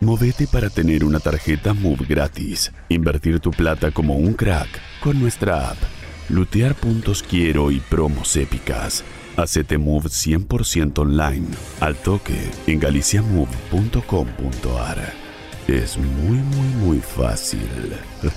Movete 0.00 0.46
para 0.46 0.70
tener 0.70 1.04
una 1.04 1.18
tarjeta 1.18 1.74
Move 1.74 2.06
gratis. 2.08 2.70
Invertir 2.88 3.40
tu 3.40 3.50
plata 3.50 3.90
como 3.90 4.14
un 4.14 4.34
crack 4.34 4.68
con 5.00 5.18
nuestra 5.18 5.70
app. 5.70 5.78
Lutear 6.28 6.76
puntos 6.76 7.24
quiero 7.24 7.72
y 7.72 7.80
promos 7.80 8.36
épicas. 8.36 9.02
Hacete 9.36 9.76
Move 9.76 10.08
100% 10.08 11.00
online. 11.00 11.48
Al 11.80 11.96
toque 11.96 12.48
en 12.68 12.78
galiciamove.com.ar. 12.78 15.12
Es 15.66 15.98
muy, 15.98 16.38
muy, 16.38 16.68
muy 16.76 17.00
fácil. 17.00 17.68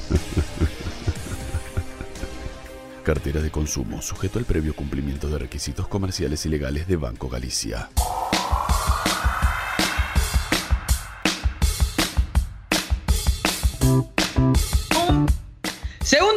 Cartera 3.04 3.40
de 3.40 3.52
consumo 3.52 4.02
sujeto 4.02 4.40
al 4.40 4.46
previo 4.46 4.76
cumplimiento 4.76 5.30
de 5.30 5.38
requisitos 5.38 5.88
comerciales 5.88 6.44
y 6.48 6.50
legales 6.50 6.88
de 6.88 6.96
Banco 6.96 7.30
Galicia. 7.30 7.88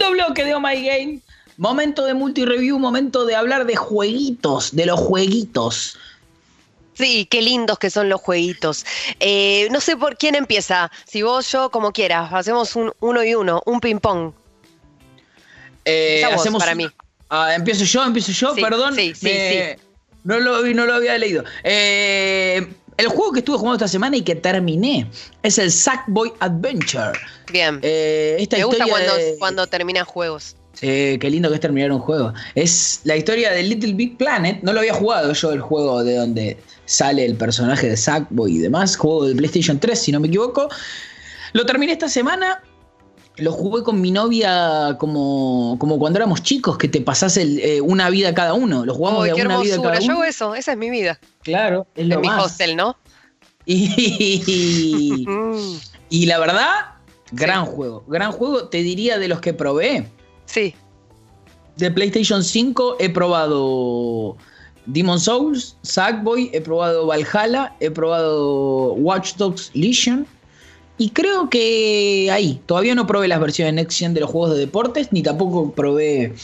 Segundo 0.04 0.24
bloque 0.24 0.44
de 0.44 0.54
Oh 0.54 0.60
My 0.60 0.84
Game. 0.84 1.20
Momento 1.56 2.04
de 2.04 2.14
multi-review, 2.14 2.78
momento 2.78 3.24
de 3.24 3.36
hablar 3.36 3.64
de 3.64 3.76
jueguitos, 3.76 4.74
de 4.74 4.86
los 4.86 4.98
jueguitos. 5.00 5.96
Sí, 6.94 7.26
qué 7.30 7.40
lindos 7.42 7.78
que 7.78 7.90
son 7.90 8.08
los 8.08 8.20
jueguitos. 8.20 8.84
Eh, 9.20 9.68
no 9.70 9.80
sé 9.80 9.96
por 9.96 10.16
quién 10.16 10.34
empieza. 10.34 10.90
Si 11.06 11.22
vos, 11.22 11.50
yo, 11.50 11.70
como 11.70 11.92
quieras. 11.92 12.32
Hacemos 12.32 12.76
un 12.76 12.92
uno 13.00 13.24
y 13.24 13.34
uno, 13.34 13.62
un 13.66 13.80
ping-pong. 13.80 14.32
Eh, 15.84 16.22
hacemos 16.24 16.62
para 16.62 16.74
mí. 16.74 16.86
Ah, 17.30 17.54
empiezo 17.54 17.84
yo, 17.84 18.04
empiezo 18.04 18.32
yo, 18.32 18.54
Sí, 18.54 18.60
perdón. 18.60 18.94
sí, 18.94 19.14
sí, 19.14 19.24
me- 19.26 19.78
No, 20.24 20.38
lo, 20.40 20.62
no 20.62 20.86
lo 20.86 20.94
había 20.94 21.16
leído. 21.18 21.44
Eh, 21.62 22.66
el 22.96 23.08
juego 23.08 23.32
que 23.32 23.40
estuve 23.40 23.56
jugando 23.58 23.76
esta 23.76 23.88
semana 23.88 24.16
y 24.16 24.22
que 24.22 24.34
terminé 24.36 25.10
es 25.42 25.58
el 25.58 25.70
Sackboy 25.72 26.32
Adventure. 26.40 27.12
Bien. 27.52 27.78
Eh, 27.82 28.36
esta 28.38 28.56
Me 28.58 28.64
gusta 28.64 28.84
historia 28.84 29.04
cuando, 29.06 29.16
de- 29.24 29.36
cuando 29.38 29.66
terminan 29.66 30.04
juegos. 30.04 30.56
Sí, 30.74 31.18
qué 31.20 31.30
lindo 31.30 31.48
que 31.50 31.54
es 31.54 31.60
terminar 31.60 31.92
un 31.92 32.00
juego. 32.00 32.32
Es 32.56 33.00
la 33.04 33.16
historia 33.16 33.52
de 33.52 33.62
Little 33.62 33.94
Big 33.94 34.16
Planet. 34.18 34.60
No 34.62 34.72
lo 34.72 34.80
había 34.80 34.92
jugado 34.94 35.32
yo 35.32 35.52
el 35.52 35.60
juego 35.60 36.02
de 36.02 36.16
donde 36.16 36.56
sale 36.84 37.24
el 37.24 37.36
personaje 37.36 37.88
de 37.88 37.96
Sackboy 37.96 38.56
y 38.56 38.58
demás. 38.58 38.96
Juego 38.96 39.26
de 39.26 39.36
PlayStation 39.36 39.78
3, 39.78 39.96
si 39.98 40.10
no 40.10 40.18
me 40.18 40.26
equivoco. 40.28 40.68
Lo 41.52 41.64
terminé 41.64 41.92
esta 41.92 42.08
semana. 42.08 42.60
Lo 43.36 43.50
jugué 43.52 43.82
con 43.82 44.00
mi 44.00 44.12
novia 44.12 44.96
como, 45.00 45.76
como 45.80 45.98
cuando 45.98 46.18
éramos 46.18 46.42
chicos, 46.42 46.78
que 46.78 46.86
te 46.88 47.00
pasás 47.00 47.36
el, 47.36 47.58
eh, 47.58 47.80
una 47.80 48.08
vida 48.10 48.32
cada 48.32 48.54
uno. 48.54 48.84
Lo 48.84 48.94
jugamos 48.94 49.24
de 49.24 49.32
qué 49.32 49.42
una 49.42 49.60
vida 49.60 49.80
cada 49.82 49.98
Yo 49.98 50.04
uno. 50.04 50.12
hago 50.14 50.24
eso, 50.24 50.54
esa 50.54 50.72
es 50.72 50.78
mi 50.78 50.88
vida. 50.90 51.18
Claro, 51.42 51.86
es 51.96 52.06
lo 52.06 52.14
en 52.14 52.20
mi 52.20 52.28
más. 52.28 52.44
hostel, 52.44 52.76
¿no? 52.76 52.96
Y, 53.66 55.26
y 56.10 56.26
la 56.26 56.38
verdad, 56.38 56.70
gran 57.32 57.64
juego. 57.66 58.04
Gran 58.06 58.30
juego, 58.32 58.68
te 58.68 58.78
diría 58.82 59.18
de 59.18 59.28
los 59.28 59.40
que 59.40 59.52
probé. 59.54 60.08
sí. 60.46 60.74
De 61.76 61.90
PlayStation 61.90 62.44
5 62.44 62.98
he 63.00 63.10
probado 63.10 64.36
Demon 64.86 65.18
Souls, 65.18 65.76
Sackboy, 65.82 66.48
he 66.52 66.60
probado 66.60 67.04
Valhalla, 67.08 67.74
he 67.80 67.90
probado 67.90 68.92
Watch 68.92 69.34
Dogs 69.34 69.72
Legion. 69.74 70.24
Y 70.96 71.10
creo 71.10 71.50
que 71.50 72.30
ahí, 72.32 72.60
todavía 72.66 72.94
no 72.94 73.06
probé 73.06 73.26
las 73.28 73.40
versiones 73.40 73.74
Next 73.74 73.98
Gen 73.98 74.14
de 74.14 74.20
los 74.20 74.30
juegos 74.30 74.52
de 74.52 74.58
deportes, 74.58 75.08
ni 75.10 75.22
tampoco 75.22 75.72
probé. 75.72 76.34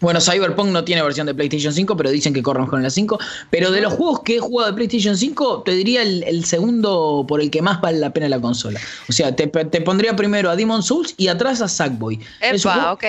Bueno, 0.00 0.20
Cyberpunk 0.20 0.68
no 0.68 0.84
tiene 0.84 1.02
versión 1.02 1.26
de 1.26 1.34
PlayStation 1.34 1.72
5, 1.72 1.96
pero 1.96 2.10
dicen 2.10 2.32
que 2.32 2.40
corren 2.40 2.66
con 2.66 2.84
la 2.84 2.90
5. 2.90 3.18
Pero 3.50 3.72
de 3.72 3.80
los 3.80 3.94
juegos 3.94 4.20
que 4.20 4.36
he 4.36 4.38
jugado 4.38 4.70
de 4.70 4.76
PlayStation 4.76 5.16
5, 5.16 5.62
te 5.64 5.72
diría 5.72 6.02
el, 6.02 6.22
el 6.22 6.44
segundo 6.44 7.24
por 7.26 7.40
el 7.40 7.50
que 7.50 7.60
más 7.60 7.80
vale 7.80 7.98
la 7.98 8.12
pena 8.12 8.28
la 8.28 8.40
consola. 8.40 8.78
O 9.08 9.12
sea, 9.12 9.34
te, 9.34 9.48
te 9.48 9.80
pondría 9.80 10.14
primero 10.14 10.50
a 10.50 10.56
Demon 10.56 10.84
Souls 10.84 11.14
y 11.16 11.26
atrás 11.26 11.60
a 11.60 11.66
Sackboy. 11.66 12.20
Epa, 12.40 12.92
ok. 12.92 13.04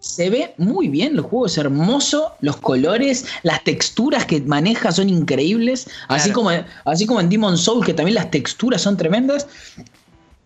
Se 0.00 0.30
ve 0.30 0.54
muy 0.56 0.88
bien, 0.88 1.14
el 1.14 1.20
juego 1.20 1.46
es 1.46 1.58
hermoso, 1.58 2.32
los 2.40 2.56
colores, 2.56 3.26
las 3.42 3.62
texturas 3.64 4.24
que 4.24 4.40
maneja 4.40 4.90
son 4.92 5.08
increíbles, 5.10 5.88
así, 6.08 6.30
Claro. 6.30 6.34
como, 6.34 6.50
así 6.86 7.06
como 7.06 7.20
en 7.20 7.28
Demon 7.28 7.56
Souls, 7.58 7.84
que 7.86 7.92
también 7.94 8.14
las 8.14 8.30
texturas 8.30 8.80
son 8.82 8.96
tremendas. 8.96 9.46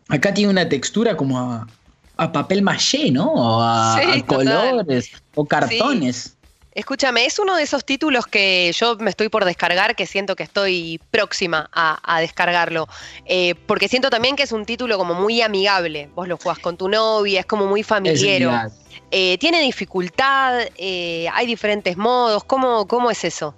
Acá 0.08 0.34
tiene 0.34 0.50
una 0.50 0.68
textura 0.68 1.16
como 1.16 1.38
a, 1.40 1.66
a 2.16 2.32
papel 2.32 2.62
maché, 2.62 3.10
¿no? 3.10 3.32
O 3.32 3.62
a, 3.62 3.96
Sí, 4.02 4.10
a 4.20 4.26
total. 4.26 4.26
colores, 4.70 5.10
o 5.34 5.44
cartones. 5.46 6.33
Escúchame, 6.74 7.24
es 7.24 7.38
uno 7.38 7.54
de 7.56 7.62
esos 7.62 7.84
títulos 7.84 8.26
que 8.26 8.72
yo 8.74 8.96
me 8.96 9.08
estoy 9.10 9.28
por 9.28 9.44
descargar, 9.44 9.94
que 9.94 10.06
siento 10.06 10.34
que 10.34 10.42
estoy 10.42 11.00
próxima 11.12 11.70
a, 11.72 12.00
a 12.02 12.20
descargarlo. 12.20 12.88
Eh, 13.26 13.54
porque 13.66 13.86
siento 13.86 14.10
también 14.10 14.34
que 14.34 14.42
es 14.42 14.50
un 14.50 14.64
título 14.64 14.98
como 14.98 15.14
muy 15.14 15.40
amigable. 15.40 16.08
Vos 16.16 16.26
lo 16.26 16.36
jugás 16.36 16.58
con 16.58 16.76
tu 16.76 16.88
novia, 16.88 17.40
es 17.40 17.46
como 17.46 17.66
muy 17.66 17.84
familiero. 17.84 18.52
Eh, 19.12 19.38
tiene 19.38 19.60
dificultad, 19.60 20.62
eh, 20.76 21.28
hay 21.32 21.46
diferentes 21.46 21.96
modos. 21.96 22.42
¿Cómo, 22.42 22.88
¿Cómo 22.88 23.08
es 23.10 23.22
eso? 23.24 23.54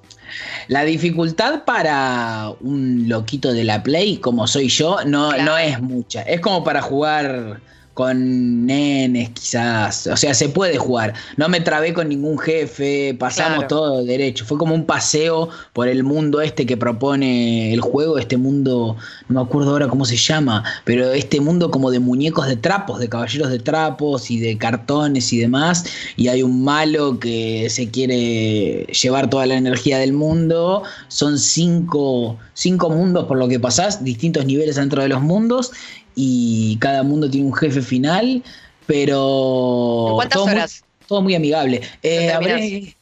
La 0.69 0.83
dificultad 0.85 1.65
para 1.65 2.51
un 2.61 3.09
loquito 3.09 3.53
de 3.55 3.65
la 3.65 3.83
Play, 3.83 4.19
como 4.19 4.47
soy 4.47 4.69
yo, 4.69 4.99
no, 5.07 5.31
Claro. 5.31 5.45
no 5.45 5.57
es 5.57 5.81
mucha. 5.81 6.21
Es 6.23 6.41
como 6.41 6.63
para 6.65 6.83
jugar 6.83 7.61
con 7.97 8.67
nenes, 8.67 9.31
quizás. 9.31 10.07
O 10.07 10.19
sea, 10.19 10.35
se 10.35 10.51
puede 10.51 10.77
jugar. 10.77 11.15
No 11.39 11.49
me 11.49 11.63
trabé 11.63 11.95
con 11.95 12.11
ningún 12.11 12.39
jefe, 12.39 13.17
pasamos 13.19 13.61
Claro. 13.61 13.69
todo 13.69 14.05
derecho. 14.05 14.45
Fue 14.45 14.59
como 14.59 14.75
un 14.75 14.85
paseo 14.85 15.49
por 15.73 15.89
el 15.89 16.05
mundo 16.05 16.43
este 16.43 16.67
que 16.67 16.77
propone 16.77 17.73
el 17.73 17.81
juego, 17.81 18.19
este 18.19 18.37
mundo, 18.37 18.99
no 19.31 19.41
me 19.41 19.47
acuerdo 19.47 19.71
ahora 19.71 19.89
cómo 19.89 20.05
se 20.05 20.17
llama, 20.19 20.63
pero 20.85 21.11
este 21.13 21.41
mundo 21.41 21.71
como 21.71 21.91
de 21.91 21.99
muñecos 21.99 22.47
de 22.47 22.57
trapos, 22.57 22.99
de 23.01 23.09
caballeros 23.09 23.49
de 23.51 23.61
trapos 23.61 24.31
y 24.31 24.41
de 24.41 24.59
cartones 24.59 25.33
y 25.33 25.39
demás. 25.39 25.87
Y 26.19 26.29
hay 26.29 26.43
un 26.43 26.65
malo 26.65 27.19
que 27.19 27.69
se 27.71 27.91
quiere 27.91 28.85
llevar 28.93 29.31
toda 29.31 29.47
la 29.47 29.55
energía 29.57 29.97
del 29.97 30.13
mundo. 30.13 30.83
Son 31.09 31.39
cinco, 31.39 32.37
cinco 32.53 32.91
mundos 32.91 33.25
por 33.25 33.39
lo 33.39 33.49
que 33.49 33.59
pasás, 33.59 34.05
distintos 34.05 34.45
niveles 34.45 34.77
dentro 34.77 35.01
de 35.01 35.09
los 35.09 35.23
mundos. 35.23 35.73
Y 36.17 36.77
cada 36.79 37.03
mundo 37.05 37.31
tiene 37.31 37.47
un 37.47 37.55
jefe 37.55 37.81
final, 37.83 38.43
pero. 38.87 40.07
¿En 40.09 40.15
cuántas 40.15 40.35
todo 40.37 40.47
muy- 40.47 40.55
horas? 40.57 40.85
todo 41.07 41.23
muy 41.23 41.35
amigable. 41.35 41.83
Eh, 42.03 42.33
habré, 42.33 42.97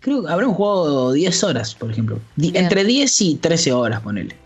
creo 0.00 0.22
que 0.22 0.30
habré 0.30 0.46
un 0.46 0.54
juego 0.54 1.12
10 1.12 1.42
horas, 1.44 1.74
por 1.74 1.90
ejemplo. 1.90 2.20
Bien. 2.36 2.54
entre 2.56 2.84
10 2.84 3.20
y 3.22 3.34
13 3.36 3.72
horas, 3.72 4.00
ponele. 4.02 4.36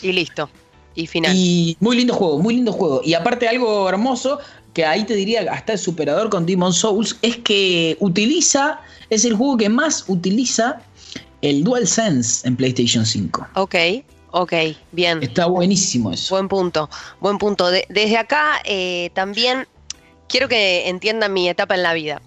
Y 0.00 0.12
listo. 0.12 0.48
Y 0.94 1.06
final. 1.06 1.32
Y 1.36 1.76
muy 1.80 1.96
lindo 1.96 2.14
juego, 2.14 2.38
muy 2.38 2.54
lindo 2.54 2.72
juego. 2.72 3.02
Y 3.04 3.12
aparte 3.12 3.46
algo 3.48 3.86
hermoso, 3.88 4.38
que 4.72 4.86
ahí 4.86 5.04
te 5.04 5.14
diría 5.14 5.40
hasta 5.52 5.74
el 5.74 5.78
superador 5.78 6.30
con 6.30 6.46
Demon 6.46 6.72
Souls, 6.72 7.16
es 7.20 7.36
que 7.38 7.96
utiliza, 8.00 8.80
es 9.10 9.24
el 9.26 9.34
juego 9.34 9.56
que 9.58 9.68
más 9.68 10.04
utiliza 10.08 10.80
el 11.42 11.64
DualSense 11.64 12.46
en 12.48 12.56
PlayStation 12.56 13.04
5. 13.04 13.46
Ok, 13.56 13.74
ok, 14.30 14.52
bien. 14.92 15.22
Está 15.22 15.46
buenísimo 15.46 16.12
eso. 16.12 16.34
Buen 16.34 16.48
punto, 16.48 16.88
buen 17.20 17.38
punto. 17.38 17.70
De- 17.70 17.86
desde 17.88 18.18
acá 18.18 18.60
eh, 18.64 19.10
también 19.14 19.66
quiero 20.28 20.48
que 20.48 20.88
entiendan 20.88 21.32
mi 21.32 21.48
etapa 21.48 21.74
en 21.74 21.82
la 21.82 21.94
vida. 21.94 22.20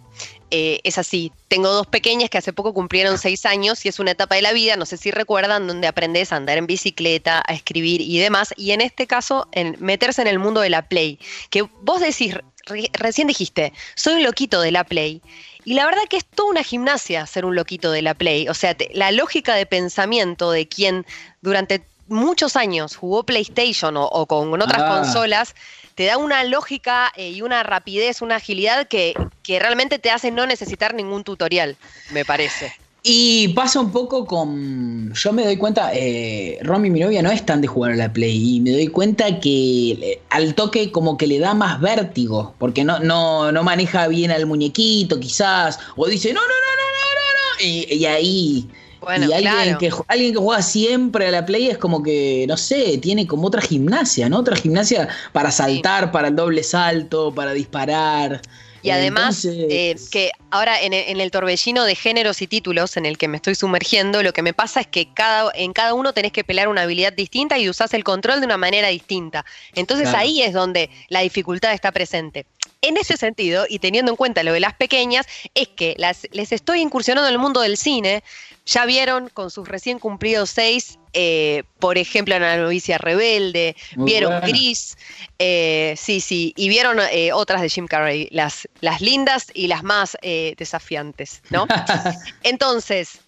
Eh, 0.51 0.79
es 0.83 0.97
así, 0.97 1.31
tengo 1.47 1.69
dos 1.71 1.85
pequeñas 1.85 2.31
que 2.31 2.39
hace 2.39 2.53
poco 2.53 2.73
cumplieron 2.73 3.19
seis 3.19 3.45
años 3.45 3.85
y 3.85 3.89
es 3.89 3.99
una 3.99 4.11
etapa 4.11 4.33
de 4.33 4.41
la 4.41 4.51
vida, 4.51 4.75
no 4.77 4.85
sé 4.87 4.97
si 4.97 5.11
recuerdan, 5.11 5.67
donde 5.67 5.85
aprendes 5.87 6.31
a 6.33 6.37
andar 6.37 6.57
en 6.57 6.65
bicicleta, 6.65 7.43
a 7.47 7.53
escribir 7.53 8.01
y 8.01 8.17
demás. 8.17 8.51
Y 8.57 8.71
en 8.71 8.81
este 8.81 9.05
caso, 9.05 9.47
en 9.51 9.75
meterse 9.79 10.23
en 10.23 10.27
el 10.27 10.39
mundo 10.39 10.61
de 10.61 10.71
la 10.71 10.87
Play. 10.87 11.19
Que 11.51 11.61
vos 11.83 12.01
decís, 12.01 12.33
re- 12.65 12.89
recién 12.93 13.27
dijiste, 13.27 13.73
soy 13.95 14.15
un 14.15 14.23
loquito 14.23 14.59
de 14.61 14.71
la 14.71 14.83
Play. 14.83 15.21
Y 15.69 15.75
la 15.75 15.85
verdad 15.85 16.01
que 16.09 16.17
es 16.17 16.25
toda 16.25 16.49
una 16.49 16.63
gimnasia 16.63 17.27
ser 17.27 17.45
un 17.45 17.53
loquito 17.55 17.91
de 17.91 18.01
la 18.01 18.15
Play. 18.15 18.47
O 18.49 18.55
sea, 18.55 18.73
te- 18.73 18.89
la 18.95 19.11
lógica 19.11 19.53
de 19.53 19.67
pensamiento 19.67 20.49
de 20.49 20.67
quien 20.67 21.05
durante 21.41 21.83
muchos 22.07 22.55
años 22.55 22.95
jugó 22.95 23.21
PlayStation 23.21 23.95
o, 23.95 24.05
o 24.05 24.25
con 24.25 24.59
otras 24.59 24.81
Ah. 24.81 24.87
consolas, 24.97 25.53
te 25.93 26.05
da 26.05 26.17
una 26.17 26.43
lógica 26.43 27.11
eh, 27.15 27.29
y 27.29 27.43
una 27.43 27.61
rapidez, 27.61 28.23
una 28.23 28.37
agilidad 28.37 28.87
que, 28.87 29.13
que 29.43 29.59
realmente 29.59 29.99
te 29.99 30.09
hace 30.09 30.31
no 30.31 30.47
necesitar 30.47 30.95
ningún 30.95 31.23
tutorial, 31.23 31.77
me 32.09 32.25
parece. 32.25 32.73
Y 33.01 33.49
pasa 33.49 33.79
un 33.79 33.91
poco 33.91 34.25
con. 34.25 35.13
Yo 35.13 35.31
me 35.31 35.45
doy 35.45 35.55
cuenta, 35.55 35.91
eh, 35.93 36.59
Romy, 36.63 36.89
mi 36.89 36.99
novia, 36.99 37.21
no 37.21 37.31
es 37.31 37.45
tan 37.45 37.61
de 37.61 37.67
jugar 37.67 37.93
a 37.93 37.95
la 37.95 38.11
Play. 38.11 38.55
Y 38.55 38.59
me 38.59 38.71
doy 38.71 38.87
cuenta 38.87 39.39
que 39.39 39.91
eh, 39.91 40.21
al 40.29 40.53
toque, 40.53 40.91
como 40.91 41.17
que 41.17 41.25
le 41.25 41.39
da 41.39 41.53
más 41.53 41.79
vértigo. 41.79 42.55
Porque 42.57 42.83
no, 42.83 42.99
no, 42.99 43.53
no 43.53 43.63
maneja 43.63 44.07
bien 44.09 44.31
al 44.31 44.45
muñequito, 44.45 45.19
quizás. 45.19 45.79
O 45.95 46.07
dice, 46.07 46.33
no, 46.33 46.41
no, 46.41 46.47
no, 46.47 46.51
no, 46.51 46.85
no, 47.15 47.65
no. 47.65 47.65
Y, 47.65 47.93
y 47.93 48.05
ahí. 48.05 48.69
Bueno, 49.01 49.27
y 49.27 49.33
alguien, 49.33 49.53
claro. 49.53 49.77
que, 49.77 49.91
alguien 50.09 50.33
que 50.33 50.39
juega 50.39 50.61
siempre 50.61 51.27
a 51.27 51.31
la 51.31 51.45
Play 51.45 51.69
es 51.69 51.77
como 51.77 52.03
que, 52.03 52.45
no 52.49 52.57
sé, 52.57 52.97
tiene 52.97 53.25
como 53.25 53.47
otra 53.47 53.61
gimnasia, 53.61 54.27
¿no? 54.27 54.39
Otra 54.39 54.57
gimnasia 54.57 55.07
para 55.31 55.51
saltar, 55.51 56.11
para 56.11 56.27
el 56.27 56.35
doble 56.35 56.63
salto, 56.63 57.33
para 57.33 57.53
disparar. 57.53 58.41
Y 58.81 58.91
además, 58.91 59.45
eh, 59.45 59.95
que 60.11 60.31
ahora 60.51 60.81
en, 60.81 60.93
el 60.93 61.31
torbellino 61.31 61.83
de 61.83 61.95
géneros 61.95 62.41
y 62.41 62.47
títulos 62.47 62.97
en 62.97 63.05
el 63.05 63.17
que 63.17 63.27
me 63.27 63.37
estoy 63.37 63.55
sumergiendo, 63.55 64.23
lo 64.23 64.33
que 64.33 64.41
me 64.41 64.53
pasa 64.53 64.81
es 64.81 64.87
que 64.87 65.13
cada, 65.13 65.51
en 65.55 65.73
cada 65.73 65.93
uno 65.93 66.13
tenés 66.13 66.31
que 66.31 66.43
pelear 66.43 66.67
una 66.67 66.83
habilidad 66.83 67.13
distinta 67.13 67.57
y 67.57 67.69
usás 67.69 67.93
el 67.93 68.03
control 68.03 68.39
de 68.39 68.45
una 68.45 68.57
manera 68.57 68.89
distinta. 68.89 69.45
Entonces 69.75 70.07
ahí 70.13 70.41
es 70.41 70.53
donde 70.53 70.89
la 71.09 71.21
dificultad 71.21 71.73
está 71.73 71.91
presente. 71.91 72.45
En 72.81 72.95
ese 72.95 73.17
sentido, 73.17 73.65
y 73.67 73.79
teniendo 73.79 74.11
en 74.11 74.15
cuenta 74.15 74.41
lo 74.43 74.53
de 74.53 74.61
las 74.61 74.73
pequeñas, 74.73 75.25
es 75.53 75.67
que 75.67 75.95
las, 75.97 76.27
les 76.31 76.53
estoy 76.53 76.79
incursionando 76.79 77.27
en 77.27 77.33
el 77.33 77.39
mundo 77.39 77.59
del 77.59 77.75
cine. 77.75 78.23
Ya 78.65 78.85
vieron 78.85 79.29
con 79.29 79.51
sus 79.51 79.67
recién 79.67 79.99
cumplidos 79.99 80.51
seis, 80.51 80.98
eh, 81.13 81.63
por 81.79 81.97
ejemplo, 81.97 82.35
en 82.35 82.41
la 82.41 82.57
novicia 82.57 82.97
rebelde, 82.97 83.75
vieron 83.95 84.41
Gris, 84.41 84.97
eh, 85.39 85.95
sí, 85.97 86.19
sí, 86.19 86.53
y 86.55 86.69
vieron 86.69 86.99
eh, 87.11 87.33
otras 87.33 87.61
de 87.61 87.69
Jim 87.69 87.87
Carrey, 87.87 88.27
las, 88.31 88.67
las 88.81 89.01
lindas 89.01 89.47
y 89.53 89.67
las 89.67 89.83
más 89.83 90.17
desafiantes, 90.21 91.41
¿no? 91.49 91.67
Entonces, 92.43 93.19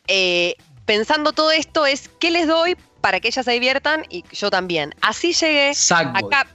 pensando 0.85 1.31
todo 1.31 1.51
esto 1.51 1.85
es, 1.85 2.09
¿qué 2.19 2.31
les 2.31 2.47
doy 2.47 2.75
para 3.01 3.19
que 3.19 3.29
ellas 3.29 3.45
se 3.45 3.51
diviertan 3.51 4.05
y 4.09 4.23
yo 4.31 4.49
también? 4.49 4.93
Así 5.01 5.33
llegué 5.33 5.71
acá 5.89 6.47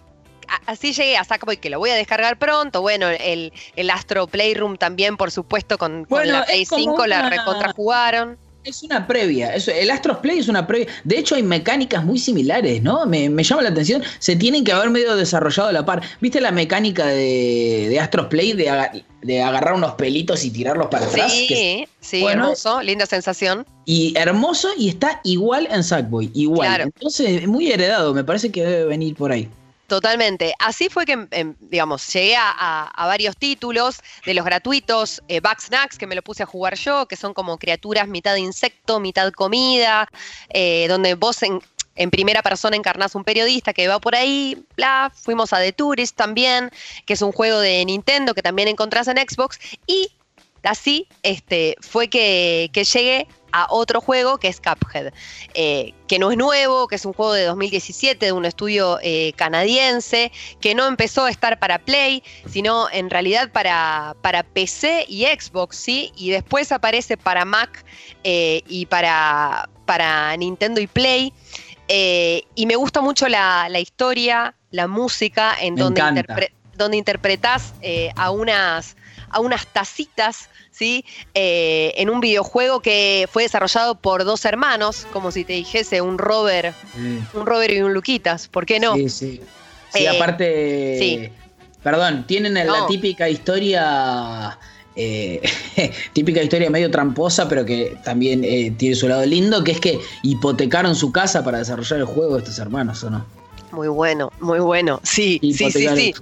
así 0.67 0.93
llegué 0.93 1.17
a 1.17 1.25
Sackboy, 1.25 1.57
que 1.57 1.71
lo 1.71 1.79
voy 1.79 1.91
a 1.91 1.95
descargar 1.95 2.39
pronto. 2.39 2.81
Bueno, 2.83 3.09
el, 3.09 3.53
el 3.75 3.91
Astro 3.91 4.27
Playroom 4.27 4.77
también, 4.77 5.17
por 5.17 5.31
supuesto, 5.31 5.79
con, 5.79 6.07
la 6.09 6.45
Play 6.45 6.65
5 6.65 7.07
la 7.07 7.29
recontrajugaron. 7.29 8.39
Es 8.67 8.83
una 8.83 9.07
previa, 9.07 9.55
el 9.55 9.91
Astros 9.93 10.19
Play 10.19 10.41
es 10.41 10.49
una 10.49 10.67
previa. 10.67 10.89
De 11.05 11.17
hecho, 11.19 11.37
hay 11.37 11.45
mecánicas 11.45 12.05
muy 12.05 12.19
similares, 12.19 12.83
¿no? 12.83 13.07
Me, 13.07 13.29
llama 13.45 13.63
la 13.63 13.69
atención. 13.69 14.03
Se 14.19 14.35
tienen 14.35 14.65
que 14.65 14.73
haber 14.73 14.91
medio 14.91 15.15
desarrollado 15.15 15.69
a 15.69 15.73
la 15.73 15.87
par. 15.87 16.03
¿Viste 16.21 16.41
la 16.41 16.51
mecánica 16.51 17.07
de, 17.07 17.87
de 17.89 18.01
Astros 18.01 18.27
Play 18.27 18.55
de, 18.55 19.05
de, 19.23 19.41
agarrar 19.41 19.75
unos 19.75 19.93
pelitos 19.95 20.45
y 20.45 20.51
tirarlos 20.51 20.89
para 20.89 21.07
atrás? 21.07 21.31
Sí, 21.31 21.87
sí, 22.01 22.25
hermoso, 22.25 22.83
linda 22.83 23.07
sensación. 23.07 23.65
Y 23.85 24.19
hermoso 24.19 24.71
y 24.77 24.89
está 24.89 25.21
igual 25.23 25.69
en 25.71 25.85
Sackboy, 25.85 26.33
igual. 26.35 26.81
Entonces, 26.81 27.47
muy 27.47 27.71
heredado, 27.71 28.13
me 28.15 28.25
parece 28.25 28.51
que 28.51 28.65
debe 28.65 28.87
venir 28.87 29.15
por 29.15 29.31
ahí. 29.31 29.49
Totalmente. 29.87 30.53
Así 30.59 30.89
fue 30.89 31.07
que, 31.07 31.29
em, 31.31 31.55
digamos, 31.61 32.13
llegué 32.13 32.37
a, 32.37 32.93
varios 33.07 33.37
títulos 33.37 34.01
de 34.25 34.35
los 34.35 34.45
gratuitos, 34.45 35.23
eh, 35.29 35.41
Snacks, 35.61 35.97
que 35.97 36.09
me 36.09 36.17
lo 36.17 36.23
puse 36.23 36.43
a 36.43 36.47
jugar 36.47 36.75
yo, 36.75 37.07
que 37.07 37.17
son 37.17 37.33
como 37.33 37.57
criaturas 37.57 38.09
mitad 38.09 38.35
insecto, 38.35 38.99
mitad 38.99 39.33
comida, 39.33 40.09
eh, 40.49 40.87
donde 40.89 41.15
vos 41.15 41.41
en, 41.43 41.61
primera 42.11 42.43
persona 42.43 42.77
encarnás 42.77 43.15
un 43.15 43.25
periodista 43.25 43.73
que 43.73 43.89
va 43.89 44.01
por 44.01 44.17
ahí, 44.17 44.63
bla, 44.77 45.13
fuimos 45.15 45.53
a 45.53 45.59
The 45.59 45.73
Tourist 45.73 46.17
también, 46.17 46.71
que 47.07 47.15
es 47.15 47.23
un 47.23 47.33
juego 47.33 47.61
de 47.61 47.85
Nintendo 47.85 48.35
que 48.35 48.43
también 48.43 48.69
encontrás 48.69 49.09
en 49.09 49.17
Xbox, 49.17 49.59
y 49.87 50.13
así 50.63 51.09
este, 51.23 51.77
fue 51.81 52.09
que 52.09 52.71
llegué 52.75 53.29
a 53.57 53.67
otro 53.71 54.03
juego 54.03 54.37
que 54.37 54.49
es 54.49 54.61
Cuphead, 54.61 55.15
eh, 55.55 55.95
que 56.09 56.19
no 56.19 56.31
es 56.31 56.37
nuevo, 56.37 56.89
que 56.89 56.97
es 56.97 57.07
un 57.07 57.15
juego 57.15 57.33
de 57.33 57.45
2017 57.45 58.27
de 58.27 58.33
un 58.33 58.45
estudio 58.45 58.99
eh, 59.03 59.33
canadiense, 59.35 60.31
que 60.61 60.75
no 60.75 60.87
empezó 60.87 61.25
a 61.25 61.31
estar 61.31 61.59
para 61.59 61.79
Play, 61.79 62.23
sino 62.47 62.91
en 62.93 63.09
realidad 63.09 63.51
para, 63.51 64.15
para 64.21 64.43
PC 64.43 65.07
y 65.09 65.25
Xbox, 65.25 65.79
¿sí? 65.79 66.13
Y 66.17 66.31
después 66.31 66.71
aparece 66.71 67.17
para 67.17 67.47
Mac 67.47 67.83
eh, 68.25 68.63
y 68.69 68.85
para, 68.85 69.71
para 69.87 70.37
Nintendo 70.37 70.79
y 70.83 70.87
Play. 70.87 71.33
y 71.89 72.67
me 72.67 72.77
gusta 72.77 73.01
mucho 73.01 73.27
la, 73.27 73.71
historia, 73.81 74.55
la 74.71 74.87
música, 74.87 75.57
en 75.59 75.77
donde, 75.77 76.03
donde 76.75 76.99
interpretás 76.99 77.73
a 78.17 78.31
unas 78.31 78.97
a 79.37 79.41
unas 79.41 79.67
tacitas, 79.67 80.49
¿sí? 80.71 81.05
Eh, 81.35 81.93
en 81.97 82.09
un 82.09 82.21
videojuego 82.21 82.81
que 82.81 83.29
fue 83.31 83.43
desarrollado 83.43 83.95
por 83.97 84.25
dos 84.25 84.47
hermanos, 84.47 85.07
como 85.13 85.31
si 85.31 85.45
te 85.45 85.53
dijese 85.53 86.01
un 86.01 86.17
Robert, 86.17 86.75
un 87.35 87.45
Robert 87.45 87.75
y 87.75 87.83
un 87.83 87.93
Luquitas, 87.93 88.49
¿por 88.49 88.65
qué 88.65 88.81
no? 88.81 88.95
Sí, 88.95 89.11
sí. 89.11 89.41
Sí, 89.93 90.05
eh, 90.05 90.09
aparte. 90.09 90.99
Sí. 90.99 91.29
Perdón, 91.83 92.27
tienen 92.27 92.55
la 92.55 92.87
típica 92.89 93.29
historia. 93.29 94.59
Eh, 94.99 95.43
típica 96.15 96.43
historia 96.43 96.71
medio 96.71 96.91
tramposa, 96.91 97.47
pero 97.47 97.67
que 97.67 97.99
también 98.03 98.41
tiene 98.79 98.97
su 98.97 99.07
lado 99.07 99.27
lindo, 99.27 99.63
que 99.63 99.73
es 99.73 99.81
que 99.81 100.01
hipotecaron 100.23 100.97
su 100.97 101.13
casa 101.13 101.45
para 101.45 101.59
desarrollar 101.59 101.99
el 102.01 102.07
juego 102.07 102.39
estos 102.39 102.59
hermanos, 102.59 103.05
¿o 103.05 103.11
no? 103.11 103.27
Muy 103.73 103.89
bueno, 103.89 104.33
muy 104.41 104.61
bueno. 104.61 105.01
Sí, 105.03 105.39
sí, 105.43 105.71
sí, 105.71 105.89
sí. 105.95 106.15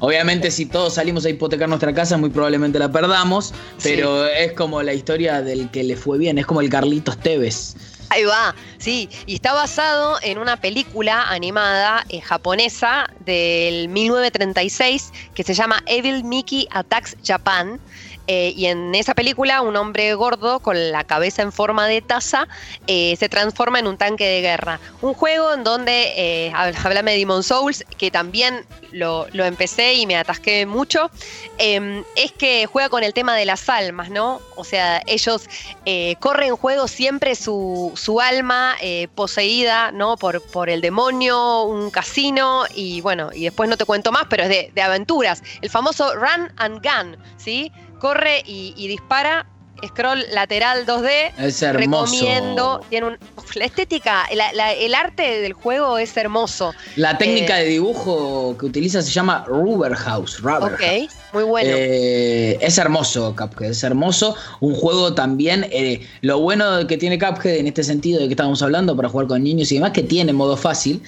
Obviamente, 0.00 0.50
si 0.50 0.66
todos 0.66 0.94
salimos 0.94 1.24
a 1.24 1.30
hipotecar 1.30 1.68
nuestra 1.68 1.94
casa, 1.94 2.16
muy 2.16 2.30
probablemente 2.30 2.78
la 2.78 2.90
perdamos, 2.90 3.52
pero 3.82 4.26
es 4.26 4.52
como 4.52 4.82
la 4.82 4.94
historia 4.94 5.42
del 5.42 5.70
que 5.70 5.84
le 5.84 5.96
fue 5.96 6.18
bien, 6.18 6.38
es 6.38 6.46
como 6.46 6.60
el 6.60 6.70
Carlitos 6.70 7.18
Tevez. 7.18 7.76
Ahí 8.12 8.24
va, 8.24 8.56
sí, 8.78 9.08
y 9.26 9.36
está 9.36 9.52
basado 9.52 10.18
en 10.22 10.38
una 10.38 10.56
película 10.56 11.28
animada 11.28 12.04
eh, 12.08 12.20
japonesa 12.20 13.08
del 13.20 13.88
1936 13.88 15.12
que 15.32 15.44
se 15.44 15.54
llama 15.54 15.80
Evil 15.86 16.24
Mickey 16.24 16.66
Attacks 16.72 17.16
Japan. 17.24 17.78
Eh, 18.26 18.52
y 18.56 18.66
en 18.66 18.94
esa 18.94 19.14
película, 19.14 19.60
un 19.60 19.76
hombre 19.76 20.14
gordo 20.14 20.60
con 20.60 20.92
la 20.92 21.04
cabeza 21.04 21.42
en 21.42 21.52
forma 21.52 21.86
de 21.86 22.00
taza 22.00 22.46
eh, 22.86 23.16
se 23.18 23.28
transforma 23.28 23.78
en 23.78 23.86
un 23.86 23.96
tanque 23.96 24.26
de 24.26 24.40
guerra. 24.40 24.78
Un 25.02 25.14
juego 25.14 25.52
en 25.52 25.64
donde, 25.64 26.12
eh, 26.16 26.52
háblame 26.54 27.12
de 27.12 27.18
Demon 27.18 27.42
Souls, 27.42 27.84
que 27.98 28.10
también 28.10 28.64
lo, 28.92 29.26
empecé 29.32 29.94
y 29.94 30.06
me 30.06 30.16
atasqué 30.16 30.66
mucho, 30.66 31.10
em, 31.58 32.04
es 32.16 32.32
que 32.32 32.66
juega 32.66 32.88
con 32.88 33.02
el 33.02 33.14
tema 33.14 33.34
de 33.36 33.44
las 33.44 33.68
almas, 33.68 34.10
¿no? 34.10 34.40
O 34.56 34.64
sea, 34.64 35.02
ellos 35.06 35.48
eh, 35.84 36.16
corren 36.20 36.50
en 36.50 36.56
juego 36.56 36.88
siempre 36.88 37.34
su, 37.34 37.92
alma 38.22 38.76
poseída, 39.14 39.92
¿no? 39.92 40.16
Por, 40.16 40.42
por 40.42 40.68
el 40.68 40.80
demonio, 40.80 41.62
un 41.62 41.90
casino 41.90 42.64
y 42.74 43.00
bueno, 43.00 43.30
y 43.32 43.44
después 43.44 43.68
no 43.68 43.76
te 43.76 43.84
cuento 43.84 44.12
más, 44.12 44.26
pero 44.28 44.44
es 44.44 44.74
de 44.74 44.82
aventuras. 44.82 45.42
El 45.62 45.70
famoso 45.70 46.14
Run 46.14 46.52
and 46.56 46.82
Gun, 46.82 47.16
¿sí? 47.36 47.72
Corre 48.00 48.42
y, 48.46 48.88
dispara 48.88 49.46
scroll 49.86 50.24
lateral 50.32 50.84
2D. 50.84 51.32
Es 51.38 51.62
hermoso. 51.62 52.12
Recomiendo. 52.12 52.80
Tiene 52.90 53.06
un, 53.06 53.18
la 53.54 53.64
estética, 53.64 54.26
el 54.30 54.94
arte 54.94 55.40
del 55.40 55.52
juego 55.52 55.98
es 55.98 56.16
hermoso. 56.16 56.72
La 56.96 57.16
técnica 57.16 57.60
eh, 57.60 57.64
de 57.64 57.70
dibujo 57.70 58.56
que 58.58 58.66
utiliza 58.66 59.00
se 59.02 59.10
llama 59.10 59.44
Rubber 59.46 59.94
House. 59.94 60.40
Rubber 60.40 60.74
ok, 60.74 61.10
muy 61.32 61.44
bueno. 61.44 61.70
Eh, 61.72 62.58
es 62.60 62.78
hermoso 62.78 63.34
Cuphead, 63.36 63.70
es 63.70 63.82
hermoso. 63.82 64.34
Un 64.60 64.74
juego 64.74 65.14
también. 65.14 65.66
Eh, 65.70 66.06
lo 66.20 66.40
bueno 66.40 66.86
que 66.86 66.96
tiene 66.96 67.18
Cuphead 67.18 67.56
en 67.56 67.66
este 67.68 67.82
sentido 67.82 68.20
de 68.20 68.26
que 68.26 68.34
estábamos 68.34 68.62
hablando 68.62 68.96
para 68.96 69.08
jugar 69.08 69.26
con 69.26 69.42
niños 69.42 69.70
y 69.72 69.76
demás, 69.76 69.92
que 69.92 70.02
tiene 70.02 70.32
modo 70.32 70.56
fácil. 70.56 71.02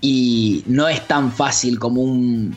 y 0.00 0.62
no 0.66 0.88
es 0.88 1.06
tan 1.08 1.32
fácil 1.32 1.78
como 1.78 2.02
un 2.02 2.56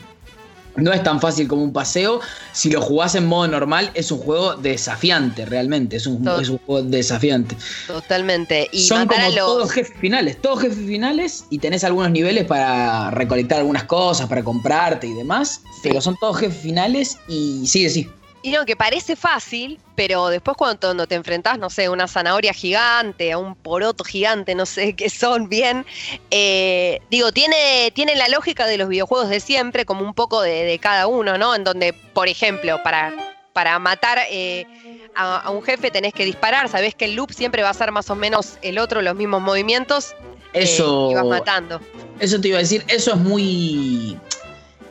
no 0.76 0.92
es 0.92 1.02
tan 1.02 1.20
fácil 1.20 1.48
como 1.48 1.62
un 1.62 1.72
paseo. 1.72 2.20
Si 2.52 2.70
lo 2.70 2.80
jugás 2.80 3.14
en 3.14 3.26
modo 3.26 3.48
normal, 3.48 3.90
es 3.94 4.10
un 4.10 4.18
juego 4.18 4.54
desafiante, 4.54 5.46
realmente. 5.46 5.96
Es 5.96 6.06
un, 6.06 6.24
juego 6.66 6.82
desafiante. 6.82 7.56
Totalmente. 7.86 8.68
Y 8.72 8.86
Son 8.86 9.06
como 9.06 9.34
todos 9.34 9.70
jefes 9.72 9.96
finales, 10.00 10.40
todos 10.40 10.60
jefes 10.60 10.78
finales, 10.86 11.44
y 11.50 11.58
tenés 11.58 11.84
algunos 11.84 12.10
niveles 12.10 12.44
para 12.44 13.10
recolectar 13.10 13.58
algunas 13.58 13.84
cosas, 13.84 14.28
para 14.28 14.42
comprarte 14.42 15.06
y 15.06 15.14
demás. 15.14 15.62
Pero 15.82 16.00
son 16.00 16.16
todos 16.20 16.38
jefes 16.38 16.60
finales 16.60 17.18
y 17.28 17.66
sigue, 17.66 17.90
sí. 17.90 18.08
Y 18.42 18.52
no, 18.52 18.64
que 18.64 18.74
parece 18.74 19.16
fácil, 19.16 19.78
pero 19.94 20.28
después 20.28 20.56
cuando 20.56 21.06
te 21.06 21.14
enfrentás, 21.14 21.58
no 21.58 21.68
sé, 21.68 21.86
a 21.86 21.90
una 21.90 22.08
zanahoria 22.08 22.54
gigante, 22.54 23.32
a 23.32 23.38
un 23.38 23.54
poroto 23.54 24.02
gigante, 24.02 24.54
no 24.54 24.64
sé 24.64 24.94
qué 24.96 25.10
son 25.10 25.48
bien, 25.48 25.84
eh, 26.30 27.00
digo, 27.10 27.32
tiene, 27.32 27.92
tiene 27.94 28.16
la 28.16 28.28
lógica 28.28 28.66
de 28.66 28.78
los 28.78 28.88
videojuegos 28.88 29.28
de 29.28 29.40
siempre, 29.40 29.84
como 29.84 30.04
un 30.04 30.14
poco 30.14 30.40
de, 30.40 30.78
cada 30.80 31.06
uno, 31.06 31.36
¿no? 31.36 31.54
En 31.54 31.64
donde, 31.64 31.92
por 31.92 32.28
ejemplo, 32.28 32.82
para, 32.82 33.12
para 33.52 33.78
matar 33.78 34.18
eh, 34.30 34.66
a, 35.14 35.50
un 35.50 35.62
jefe 35.62 35.90
tenés 35.90 36.14
que 36.14 36.24
disparar, 36.24 36.70
sabés 36.70 36.94
que 36.94 37.04
el 37.04 37.16
loop 37.16 37.32
siempre 37.32 37.62
va 37.62 37.68
a 37.68 37.74
ser 37.74 37.92
más 37.92 38.08
o 38.08 38.14
menos 38.14 38.56
el 38.62 38.78
otro, 38.78 39.02
los 39.02 39.16
mismos 39.16 39.42
movimientos. 39.42 40.14
Eh, 40.54 40.62
eso. 40.62 41.10
y 41.10 41.14
vas 41.14 41.26
matando. 41.26 41.80
Eso 42.18 42.40
te 42.40 42.48
iba 42.48 42.56
a 42.56 42.60
decir, 42.60 42.84
eso 42.88 43.12
es 43.12 43.16
muy 43.18 44.18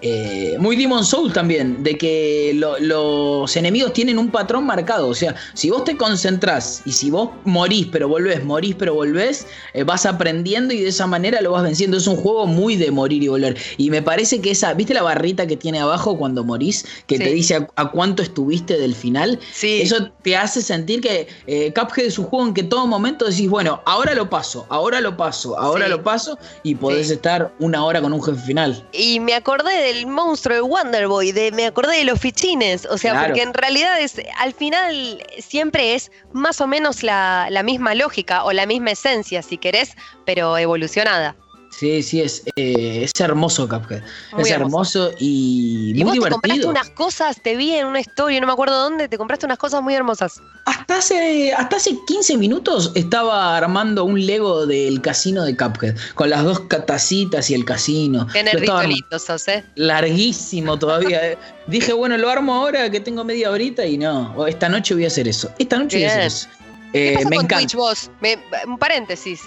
eh, 0.02 0.56
muy 0.60 0.76
Demon 0.76 1.06
Soul 1.06 1.34
también, 1.34 1.84
de 1.84 1.98
que 1.98 2.52
los 2.56 3.56
enemigos 3.56 3.94
tienen 3.94 4.18
un 4.18 4.30
patrón 4.30 4.66
marcado. 4.66 5.08
O 5.08 5.14
sea, 5.14 5.36
si 5.54 5.70
vos 5.70 5.84
te 5.84 5.98
concentrás 5.98 6.82
y 6.86 6.92
si 6.92 7.10
vos 7.10 7.30
morís 7.44 7.88
pero 7.92 8.08
volvés, 8.08 8.44
morís 8.44 8.76
pero 8.76 8.94
volvés, 8.94 9.48
eh, 9.74 9.84
vas 9.84 10.06
aprendiendo 10.06 10.74
y 10.74 10.82
de 10.82 10.90
esa 10.90 11.08
manera 11.08 11.42
lo 11.42 11.52
vas 11.52 11.64
venciendo. 11.64 11.98
Es 11.98 12.08
un 12.08 12.16
juego 12.16 12.46
muy 12.48 12.76
de 12.76 12.92
morir 12.92 13.24
y 13.24 13.28
volver. 13.28 13.58
Y 13.78 13.90
me 13.90 14.02
parece 14.02 14.42
que 14.42 14.52
esa, 14.52 14.74
¿viste 14.74 14.94
la 14.94 15.04
barrita 15.04 15.48
que 15.48 15.58
tiene 15.58 15.80
abajo 15.80 16.18
cuando 16.18 16.44
morís? 16.44 16.86
Que 17.08 17.18
te 17.18 17.32
dice 17.34 17.68
a, 17.76 17.92
cuánto 17.92 18.24
estuviste 18.24 18.78
del 18.78 18.96
final. 18.96 19.40
Sí. 19.52 19.82
Eso 19.82 20.12
te 20.24 20.38
hace 20.38 20.62
sentir 20.62 21.02
que 21.02 21.28
eh, 21.48 21.74
Cuphead 21.74 22.08
es 22.08 22.18
un 22.18 22.26
juego 22.26 22.48
en 22.48 22.54
que 22.54 22.64
todo 22.64 22.88
momento 22.88 23.26
decís, 23.26 23.50
bueno, 23.50 23.82
ahora 23.86 24.14
lo 24.14 24.30
paso, 24.30 24.66
ahora 24.70 25.02
lo 25.02 25.18
paso, 25.18 25.58
ahora 25.60 25.88
lo 25.88 26.04
paso 26.04 26.38
y 26.64 26.76
podés 26.76 27.10
estar 27.10 27.54
una 27.60 27.84
hora 27.84 28.02
con 28.02 28.14
un 28.14 28.24
jefe 28.24 28.40
final. 28.40 28.86
Y 28.94 29.20
me 29.20 29.34
acordé 29.34 29.74
de 29.76 29.89
del 29.94 30.08
monstruo 30.08 30.56
de 30.56 30.62
Wonderboy, 30.62 31.32
de 31.32 31.52
me 31.52 31.66
acordé 31.66 31.98
de 31.98 32.04
los 32.04 32.20
fichines, 32.20 32.86
o 32.86 32.98
sea, 32.98 33.12
Claro. 33.12 33.28
porque 33.28 33.42
en 33.42 33.54
realidad 33.54 34.00
es, 34.00 34.16
al 34.38 34.54
final 34.54 35.24
siempre 35.40 35.96
es 35.96 36.12
más 36.34 36.62
o 36.62 36.68
menos 36.68 37.04
la, 37.04 37.48
la 37.50 37.64
misma 37.64 37.96
lógica 37.96 38.44
o 38.44 38.52
la 38.54 38.66
misma 38.66 38.92
esencia, 38.92 39.42
si 39.42 39.58
querés, 39.58 39.96
pero 40.26 40.58
evolucionada. 40.58 41.36
Sí, 41.72 42.04
sí, 42.04 42.20
es, 42.22 42.44
eh, 42.56 43.04
es 43.04 43.12
hermoso 43.22 43.70
Cuphead. 43.70 44.02
Muy 44.34 44.42
es 44.42 44.52
hermoso. 44.52 45.04
hermoso 45.06 45.18
y, 45.20 45.92
Y 45.96 46.04
muy 46.04 46.18
vos 46.20 46.26
te 46.26 46.32
compraste 46.32 46.60
divertido. 46.60 46.70
unas 46.70 46.90
cosas, 46.90 47.42
te 47.42 47.56
vi 47.56 47.72
en 47.76 47.86
una 47.86 48.00
historia, 48.02 48.40
no 48.42 48.48
me 48.48 48.54
acuerdo 48.54 48.78
dónde, 48.82 49.08
te 49.08 49.18
compraste 49.18 49.46
unas 49.46 49.58
cosas 49.60 49.82
muy 49.82 49.94
hermosas. 49.94 50.42
Hasta 50.66 50.98
hace, 50.98 51.54
hasta 51.54 51.78
hace 51.78 51.96
15 52.06 52.38
minutos 52.38 52.92
estaba 52.96 53.56
armando 53.56 54.04
un 54.04 54.26
Lego 54.26 54.66
del 54.66 55.00
casino 55.02 55.44
de 55.46 55.56
Cuphead, 55.56 55.96
con 56.16 56.30
las 56.30 56.44
dos 56.44 56.60
ca- 56.62 56.86
tacitas 56.86 57.50
y 57.50 57.54
el 57.54 57.64
casino. 57.66 58.28
Qué 58.34 58.44
nerdito 58.44 59.20
sos, 59.20 59.48
¿eh? 59.48 59.64
Larguísimo 59.76 60.78
todavía. 60.80 61.32
eh. 61.32 61.38
Dije, 61.68 61.94
bueno, 61.94 62.18
lo 62.18 62.30
armo 62.30 62.56
ahora 62.56 62.90
que 62.90 63.00
tengo 63.00 63.24
media 63.24 63.52
horita 63.52 63.86
y 63.86 63.98
no. 63.98 64.48
Esta 64.48 64.70
noche 64.70 64.96
voy 64.96 65.04
a 65.06 65.08
hacer 65.08 65.28
eso. 65.28 65.50
Esta 65.60 65.78
noche 65.78 65.98
voy 65.98 66.06
a 66.06 66.10
hacer 66.10 66.22
eso. 66.24 66.48
¿Qué 66.92 67.12
Eh, 67.12 67.14
pasa 67.18 67.30
me 67.30 67.36
con 67.36 67.46
encanta. 67.46 67.58
Twitch 67.64 67.76
vos? 67.76 68.12
Me- 68.22 68.40
un 68.66 68.78
paréntesis. 68.80 69.42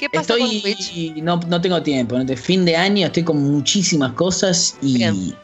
¿Qué 0.00 0.08
con 0.08 0.24
Twitch? 0.26 0.80
Estoy. 0.80 1.20
No, 1.22 1.38
no 1.46 1.60
tengo 1.60 1.82
tiempo. 1.82 2.16
¿no? 2.16 2.24
De 2.24 2.36
fin 2.36 2.64
de 2.64 2.74
año 2.76 3.06
estoy 3.06 3.22
con 3.22 3.36
muchísimas 3.42 4.12
cosas 4.14 4.76
y 4.82 4.94
Bien. 4.98 5.34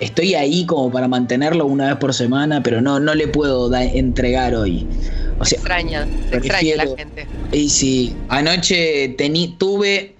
estoy 0.00 0.34
ahí 0.34 0.64
como 0.66 0.90
para 0.90 1.08
mantenerlo 1.08 1.66
una 1.66 1.88
vez 1.88 1.96
por 1.96 2.14
semana, 2.14 2.62
pero 2.62 2.80
no, 2.80 3.00
no 3.00 3.14
le 3.14 3.26
puedo 3.28 3.68
da- 3.68 3.84
entregar 3.84 4.54
hoy. 4.54 4.86
O 5.40 5.44
sea, 5.44 5.58
Extraña, 5.58 6.06
se 6.30 6.36
extraña 6.36 6.76
la 6.76 6.96
gente. 6.96 7.26
y 7.52 7.68
sí, 7.68 8.14
anoche 8.28 9.08
tení, 9.18 9.56
tuve 9.58 10.14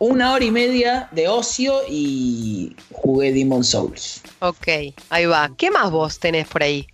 una 0.00 0.32
hora 0.32 0.44
y 0.44 0.50
media 0.50 1.08
de 1.12 1.28
ocio 1.28 1.74
y 1.88 2.74
jugué 2.92 3.32
Demon 3.32 3.62
Souls. 3.62 4.22
Ok, 4.40 4.66
ahí 5.10 5.26
va. 5.26 5.50
¿Qué 5.56 5.70
más 5.70 5.90
vos 5.90 6.18
tenés 6.18 6.48
por 6.48 6.62
ahí? 6.64 6.86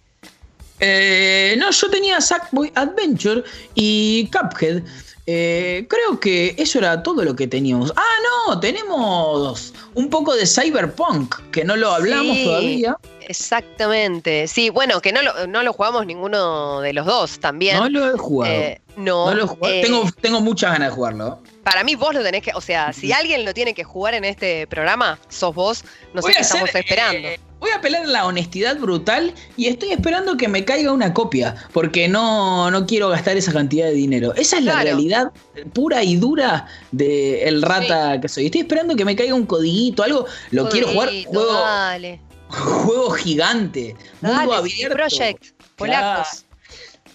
Eh, 0.81 1.57
no, 1.59 1.71
yo 1.71 1.89
tenía 1.89 2.21
Sackboy 2.21 2.71
Adventure 2.75 3.43
y 3.75 4.29
Cuphead. 4.31 4.83
Eh, 5.27 5.87
creo 5.89 6.21
que 6.21 6.55
eso 6.57 6.79
era 6.79 7.03
todo 7.03 7.25
lo 7.25 7.35
que 7.35 7.49
teníamos. 7.49 7.93
Ah, 7.97 8.17
no, 8.47 8.61
tenemos 8.61 9.75
un 9.97 10.09
poco 10.09 10.35
de 10.37 10.47
Cyberpunk, 10.47 11.35
que 11.51 11.65
no 11.65 11.75
lo 11.77 11.91
hablamos 11.91 12.37
Sí. 12.37 12.45
todavía. 12.45 12.97
Exactamente. 13.29 14.47
Sí, 14.47 14.71
bueno, 14.71 15.01
que 15.01 15.13
no 15.13 15.23
lo, 15.23 15.47
no 15.47 15.63
lo 15.63 15.73
jugamos 15.73 16.07
ninguno 16.07 16.81
de 16.81 16.93
los 16.93 17.07
dos 17.07 17.39
también. 17.41 17.77
No 17.79 17.89
lo 17.89 18.15
he 18.15 18.19
jugado. 18.19 18.53
Eh, 18.55 18.81
no, 18.97 19.27
No 19.27 19.35
lo 19.35 19.45
he 19.45 19.47
jugado. 19.49 19.75
eh, 19.75 19.83
tengo, 19.83 20.05
tengo 20.21 20.41
muchas 20.41 20.73
ganas 20.73 20.91
de 20.91 20.95
jugarlo. 20.95 21.43
para 21.65 21.83
mí 21.83 21.97
vos 21.97 22.15
lo 22.15 22.23
tenés 22.23 22.43
que, 22.43 22.53
o 22.55 22.61
sea, 22.61 22.93
si 22.93 23.13
alguien 23.13 23.45
lo 23.45 23.53
tiene 23.53 23.75
que 23.75 23.83
jugar 23.83 24.15
en 24.15 24.25
este 24.25 24.67
programa, 24.69 25.19
sos 25.29 25.53
vos, 25.55 25.85
no 26.15 26.23
sé 26.23 26.29
qué 26.33 26.41
hacer, 26.41 26.59
estamos 26.63 26.75
esperando. 26.75 27.27
eh, 27.29 27.41
voy 27.59 27.71
a 27.71 27.77
apelar 27.77 28.03
a 28.03 28.07
la 28.07 28.27
honestidad 28.27 28.77
brutal 28.79 29.35
y 29.57 29.67
estoy 29.67 29.91
esperando 29.91 30.37
que 30.37 30.47
me 30.47 30.65
caiga 30.65 30.93
una 30.93 31.13
copia, 31.13 31.57
porque 31.73 32.07
no, 32.07 32.71
no 32.71 32.87
quiero 32.87 33.09
gastar 33.09 33.37
esa 33.37 33.53
cantidad 33.53 33.87
de 33.87 33.95
dinero. 33.95 34.33
Esa 34.37 34.59
es 34.59 34.65
la 34.65 34.81
realidad 34.83 35.33
pura 35.73 36.05
y 36.05 36.17
dura 36.17 36.67
del 36.93 37.63
rata 37.63 38.21
que 38.21 38.29
soy. 38.29 38.47
Estoy 38.47 38.61
esperando 38.61 38.95
que 38.95 39.05
me 39.05 39.17
caiga 39.17 39.35
un 39.35 39.47
codiguito, 39.47 39.86
algo. 40.03 40.27
Lo 40.51 40.69
quiero 40.69 40.89
jugar. 40.89 41.11
Juego, 41.27 41.53
Dale, 41.53 42.21
juego 42.49 43.11
gigante. 43.13 43.97
Mundo 44.21 44.37
dale, 44.39 44.51
CD 44.51 44.85
abierto. 44.87 44.97
Project, 44.97 45.45
polacos. 45.77 46.45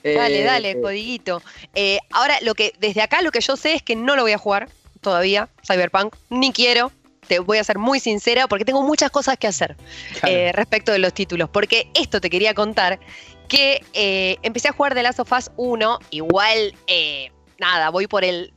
Dale, 0.03 0.41
Eh, 0.41 0.43
dale, 0.43 0.81
codiguito. 0.81 1.43
Eh, 1.75 1.99
ahora, 2.11 2.37
lo 2.41 2.55
que 2.55 2.73
desde 2.79 3.01
acá 3.01 3.21
lo 3.21 3.31
que 3.31 3.39
yo 3.41 3.55
sé 3.55 3.73
es 3.75 3.83
que 3.83 3.95
no 3.95 4.15
lo 4.15 4.23
voy 4.23 4.31
a 4.31 4.37
jugar 4.39 4.69
todavía, 5.01 5.49
Cyberpunk, 5.65 6.15
ni 6.29 6.51
quiero. 6.51 6.91
Te 7.27 7.37
voy 7.39 7.59
a 7.59 7.63
ser 7.63 7.77
muy 7.77 7.99
sincera 7.99 8.47
porque 8.47 8.65
tengo 8.65 8.81
muchas 8.81 9.11
cosas 9.11 9.37
que 9.37 9.47
hacer 9.47 9.77
claro. 10.19 10.35
eh, 10.35 10.51
respecto 10.53 10.91
de 10.91 10.99
los 10.99 11.13
títulos. 11.13 11.49
Porque 11.49 11.89
esto 11.93 12.19
te 12.19 12.29
quería 12.29 12.53
contar 12.55 12.99
que 13.47 13.85
eh, 13.93 14.37
empecé 14.41 14.69
a 14.69 14.71
jugar 14.73 14.95
The 14.95 15.03
Last 15.03 15.19
of 15.19 15.31
Us 15.31 15.51
1, 15.55 15.99
igual, 16.09 16.73
eh, 16.87 17.31
nada, 17.59 17.89
voy 17.89 18.07
por 18.07 18.23
el 18.23 18.53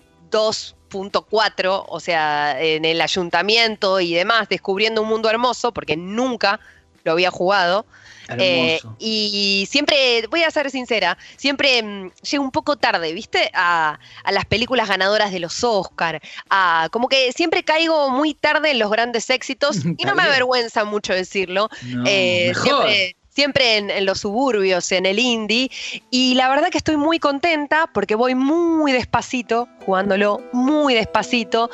2.4, 0.94 1.84
o 1.88 2.00
sea, 2.00 2.60
en 2.60 2.84
el 2.84 3.00
ayuntamiento 3.00 4.00
y 4.00 4.14
demás, 4.14 4.48
descubriendo 4.48 5.02
un 5.02 5.08
mundo 5.08 5.28
hermoso, 5.30 5.72
porque 5.72 5.96
nunca 5.96 6.60
lo 7.04 7.12
había 7.12 7.30
jugado. 7.30 7.84
Eh, 8.38 8.80
y 8.98 9.68
siempre, 9.70 10.26
voy 10.30 10.44
a 10.44 10.50
ser 10.50 10.70
sincera, 10.70 11.18
siempre 11.36 11.82
mm, 11.82 12.10
llego 12.30 12.42
un 12.42 12.50
poco 12.50 12.76
tarde, 12.76 13.12
¿viste? 13.12 13.50
A, 13.52 13.98
a 14.24 14.32
las 14.32 14.46
películas 14.46 14.88
ganadoras 14.88 15.30
de 15.30 15.40
los 15.40 15.62
Oscar. 15.62 16.22
A, 16.48 16.88
como 16.90 17.08
que 17.08 17.32
siempre 17.32 17.64
caigo 17.64 18.08
muy 18.08 18.32
tarde 18.32 18.70
en 18.70 18.78
los 18.78 18.90
grandes 18.90 19.28
éxitos 19.28 19.76
y 19.98 20.04
no 20.06 20.14
me 20.14 20.22
avergüenza 20.22 20.84
mucho 20.84 21.12
decirlo. 21.12 21.68
No, 21.82 22.04
Eh, 22.06 22.46
mejor. 22.48 22.64
siempre 22.64 23.16
siempre 23.34 23.76
en, 23.76 23.90
en 23.90 24.06
los 24.06 24.20
suburbios, 24.20 24.90
en 24.92 25.06
el 25.06 25.18
indie. 25.18 25.70
Y 26.10 26.34
la 26.34 26.48
verdad 26.48 26.68
que 26.68 26.78
estoy 26.78 26.96
muy 26.96 27.18
contenta 27.18 27.88
porque 27.92 28.14
voy 28.14 28.34
muy 28.34 28.92
despacito, 28.92 29.68
jugándolo 29.84 30.40
muy 30.52 30.94
despacito, 30.94 31.70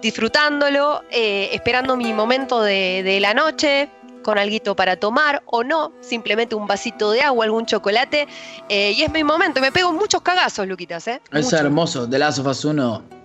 disfrutándolo, 0.00 1.02
eh, 1.10 1.50
esperando 1.52 1.96
mi 1.96 2.12
momento 2.12 2.62
de, 2.62 3.02
de 3.02 3.20
la 3.20 3.34
noche 3.34 3.88
con 4.22 4.38
alguito 4.38 4.76
para 4.76 4.96
tomar 4.96 5.42
o 5.46 5.64
no, 5.64 5.92
simplemente 6.00 6.54
un 6.54 6.66
vasito 6.68 7.10
de 7.10 7.22
agua, 7.22 7.44
algún 7.44 7.66
chocolate. 7.66 8.28
eh, 8.68 8.92
y 8.92 9.02
es 9.02 9.10
mi 9.10 9.24
momento. 9.24 9.60
Me 9.60 9.72
pego 9.72 9.92
muchos 9.92 10.22
cagazos, 10.22 10.66
Luquitas, 10.68 11.08
¿eh? 11.08 11.20
Es 11.32 11.52
hermoso. 11.52 12.08
The 12.08 12.18
Last 12.18 12.38
of 12.38 12.46
Us 12.46 12.64
1. 12.64 13.21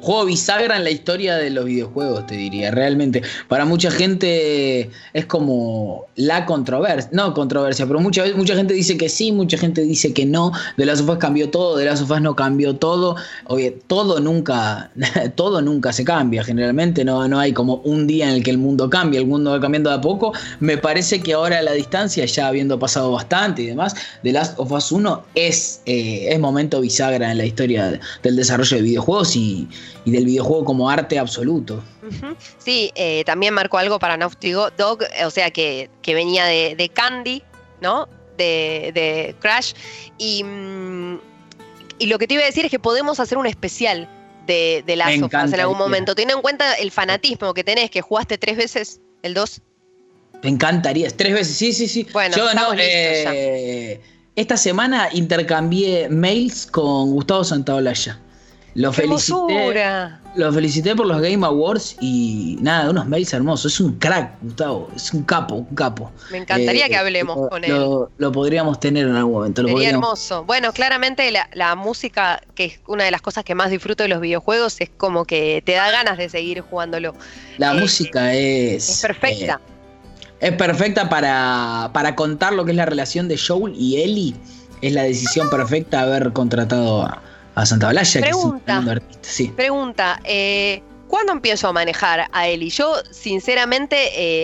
Juego 0.00 0.24
bisagra 0.26 0.76
en 0.76 0.84
la 0.84 0.90
historia 0.90 1.36
de 1.36 1.50
los 1.50 1.64
videojuegos, 1.64 2.26
te 2.26 2.36
diría. 2.36 2.70
Realmente. 2.70 3.22
Para 3.48 3.64
mucha 3.64 3.90
gente 3.90 4.90
es 5.12 5.26
como 5.26 6.06
la 6.16 6.46
controversia. 6.46 7.10
No 7.12 7.34
controversia, 7.34 7.86
pero 7.86 7.98
mucha, 8.00 8.24
mucha 8.36 8.54
gente 8.54 8.74
dice 8.74 8.96
que 8.96 9.08
sí, 9.08 9.32
mucha 9.32 9.58
gente 9.58 9.82
dice 9.82 10.12
que 10.12 10.24
no. 10.24 10.52
The 10.76 10.86
Last 10.86 11.02
of 11.02 11.08
Us 11.10 11.18
cambió 11.18 11.50
todo, 11.50 11.76
The 11.76 11.84
Last 11.84 12.02
of 12.02 12.10
Us 12.10 12.20
no 12.20 12.36
cambió 12.36 12.76
todo. 12.76 13.16
Oye, 13.46 13.76
todo 13.88 14.20
nunca, 14.20 14.90
todo 15.34 15.60
nunca 15.62 15.92
se 15.92 16.04
cambia. 16.04 16.44
Generalmente 16.44 17.04
no, 17.04 17.26
no 17.26 17.38
hay 17.40 17.52
como 17.52 17.76
un 17.84 18.06
día 18.06 18.28
en 18.28 18.36
el 18.36 18.44
que 18.44 18.50
el 18.50 18.58
mundo 18.58 18.88
cambia. 18.88 19.18
El 19.20 19.26
mundo 19.26 19.50
va 19.50 19.60
cambiando 19.60 19.90
de 19.90 19.96
a 19.96 20.00
poco. 20.00 20.32
Me 20.60 20.78
parece 20.78 21.20
que 21.20 21.32
ahora 21.32 21.58
a 21.58 21.62
la 21.62 21.72
distancia, 21.72 22.24
ya 22.24 22.46
habiendo 22.46 22.78
pasado 22.78 23.12
bastante 23.12 23.62
y 23.62 23.66
demás, 23.66 23.94
The 24.22 24.32
Last 24.32 24.58
of 24.58 24.70
Us 24.70 24.92
1 24.92 25.24
es, 25.34 25.80
eh, 25.86 26.28
es 26.30 26.38
momento 26.38 26.80
bisagra 26.80 27.30
en 27.32 27.38
la 27.38 27.44
historia 27.44 27.90
de- 27.90 28.00
del 28.22 28.36
desarrollo 28.36 28.76
de 28.76 28.82
videojuegos 28.82 29.34
y, 29.36 29.68
y 30.04 30.10
del 30.10 30.24
videojuego 30.24 30.64
como 30.64 30.90
arte 30.90 31.18
absoluto. 31.18 31.82
Sí, 32.58 32.90
eh, 32.94 33.22
también 33.24 33.54
marcó 33.54 33.78
algo 33.78 33.98
para 33.98 34.16
Naughty 34.16 34.50
Dog, 34.50 35.02
eh, 35.02 35.24
o 35.24 35.30
sea, 35.30 35.50
que, 35.50 35.90
que 36.02 36.14
venía 36.14 36.44
de, 36.44 36.74
de 36.76 36.88
Candy, 36.88 37.42
¿no? 37.80 38.08
De, 38.36 38.92
de 38.94 39.34
Crash. 39.40 39.72
Y, 40.16 40.44
mm, 40.44 41.18
y 41.98 42.06
lo 42.06 42.18
que 42.18 42.26
te 42.26 42.34
iba 42.34 42.42
a 42.42 42.46
decir 42.46 42.64
es 42.64 42.70
que 42.70 42.78
podemos 42.78 43.20
hacer 43.20 43.38
un 43.38 43.46
especial 43.46 44.08
de, 44.46 44.82
de 44.86 44.96
Last 44.96 45.18
Me 45.18 45.24
of 45.24 45.32
Us 45.44 45.52
en 45.52 45.60
algún 45.60 45.78
momento. 45.78 46.14
Teniendo 46.14 46.36
en 46.36 46.42
cuenta 46.42 46.74
el 46.74 46.90
fanatismo 46.90 47.54
que 47.54 47.64
tenés, 47.64 47.90
que 47.90 48.00
jugaste 48.00 48.38
tres 48.38 48.56
veces 48.56 49.00
el 49.22 49.34
2. 49.34 49.60
Me 50.42 50.50
encantaría. 50.50 51.10
Tres 51.10 51.34
veces, 51.34 51.56
sí, 51.56 51.72
sí, 51.72 51.88
sí. 51.88 52.06
Bueno, 52.12 52.36
Yo 52.36 52.54
no, 52.54 52.74
eh, 52.76 54.00
esta 54.36 54.56
semana 54.56 55.08
intercambié 55.12 56.08
mails 56.08 56.66
con 56.66 57.10
Gustavo 57.10 57.44
Santaolalla. 57.44 58.20
Lo 58.74 58.92
¡Qué 58.92 59.02
felicité, 59.02 59.74
lo 60.36 60.52
felicité 60.52 60.94
por 60.94 61.06
los 61.06 61.20
Game 61.20 61.44
Awards 61.44 61.96
y 62.00 62.58
nada, 62.60 62.90
unos 62.90 63.06
mails 63.06 63.32
hermosos. 63.32 63.72
Es 63.72 63.80
un 63.80 63.98
crack, 63.98 64.34
Gustavo. 64.42 64.88
Es 64.94 65.12
un 65.12 65.24
capo, 65.24 65.56
un 65.56 65.74
capo. 65.74 66.12
Me 66.30 66.38
encantaría 66.38 66.86
Eh, 66.86 66.88
que 66.88 66.96
hablemos 66.96 67.36
lo- 67.36 67.48
con 67.48 67.64
él. 67.64 67.70
Lo, 67.70 68.10
lo 68.18 68.30
podríamos 68.32 68.78
tener 68.78 69.08
en 69.08 69.16
algún 69.16 69.32
momento. 69.32 69.62
Lo 69.62 69.68
Sería 69.68 69.76
podríamos- 69.78 70.04
hermoso. 70.04 70.44
Bueno, 70.44 70.72
claramente 70.72 71.28
la, 71.32 71.48
la 71.54 71.74
música, 71.74 72.40
que 72.54 72.66
es 72.66 72.80
una 72.86 73.02
de 73.04 73.10
las 73.10 73.20
cosas 73.22 73.42
que 73.42 73.54
más 73.56 73.70
disfruto 73.70 74.04
de 74.04 74.10
los 74.10 74.20
videojuegos, 74.20 74.80
es 74.80 74.90
como 74.96 75.24
que 75.24 75.60
te 75.66 75.72
da 75.72 75.90
ganas 75.90 76.16
de 76.18 76.28
seguir 76.28 76.60
jugándolo. 76.60 77.14
La 77.56 77.72
eh, 77.74 77.80
música 77.80 78.32
es. 78.34 78.88
Es 78.88 79.00
perfecta. 79.00 79.60
eh, 80.40 80.46
es 80.50 80.52
perfecta 80.52 81.08
para, 81.08 81.90
para 81.92 82.14
contar 82.14 82.52
lo 82.52 82.64
que 82.64 82.70
es 82.70 82.76
la 82.76 82.86
relación 82.86 83.26
de 83.26 83.36
Joel 83.38 83.74
y 83.76 84.00
Ellie. 84.02 84.34
Es 84.82 84.92
la 84.92 85.02
decisión 85.02 85.50
perfecta 85.50 86.02
haber 86.02 86.32
contratado 86.32 87.02
a, 87.02 87.20
a 87.60 87.66
Santa 87.66 87.88
Blaya, 87.90 88.22
que 88.22 88.28
es 88.28 88.34
un 88.36 88.60
Pregunta. 88.60 88.92
artista. 88.92 89.18
Sí. 89.22 89.48
Pregunta, 89.48 90.20
eh, 90.24 90.82
¿cuándo 91.08 91.32
empiezo 91.32 91.68
a 91.68 91.72
manejar 91.72 92.28
a 92.32 92.46
Eli? 92.48 92.70
Yo, 92.70 92.94
sinceramente, 93.10 93.96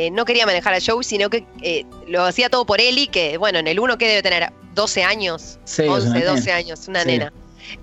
eh, 0.06 0.10
no 0.10 0.24
quería 0.24 0.46
manejar 0.46 0.74
a 0.74 0.78
Joe, 0.84 1.04
sino 1.04 1.30
que 1.30 1.46
eh, 1.62 1.84
lo 2.08 2.24
hacía 2.24 2.48
todo 2.50 2.64
por 2.66 2.80
Eli, 2.80 3.06
que, 3.06 3.36
bueno, 3.38 3.58
en 3.58 3.68
el 3.68 3.78
uno 3.78 3.98
que 3.98 4.08
debe 4.08 4.22
tener 4.22 4.52
12 4.74 5.04
años, 5.04 5.58
Sí, 5.64 5.82
es 5.82 5.88
una 5.88 5.96
11, 5.96 6.10
nena. 6.18 6.30
12 6.32 6.52
años, 6.52 6.88
una 6.88 7.00
Sí. 7.02 7.06
nena. 7.06 7.32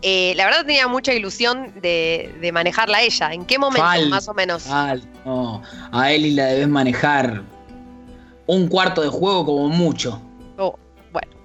Eh, 0.04 0.34
la 0.36 0.46
verdad 0.46 0.66
tenía 0.66 0.88
mucha 0.88 1.12
ilusión 1.14 1.74
de, 1.82 2.36
de 2.40 2.52
manejarla 2.52 3.00
a 3.00 3.02
ella. 3.02 3.34
¿En 3.34 3.46
qué 3.46 3.58
momento, 3.58 3.88
Fal- 3.88 4.10
más 4.10 4.28
o 4.28 4.34
menos? 4.34 4.66
No, 5.26 5.62
a 5.92 6.12
Ellie 6.12 6.34
la 6.36 6.46
debes 6.46 6.68
manejar 6.68 7.42
un 8.48 8.68
cuarto 8.68 9.02
de 9.02 9.08
juego 9.08 9.46
como 9.46 9.70
mucho. 9.70 10.22